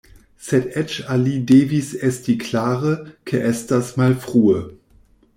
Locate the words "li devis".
1.25-1.91